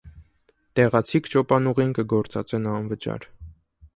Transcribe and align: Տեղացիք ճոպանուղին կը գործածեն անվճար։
Տեղացիք 0.79 1.29
ճոպանուղին 1.33 1.93
կը 1.99 2.07
գործածեն 2.15 2.67
անվճար։ 2.75 3.31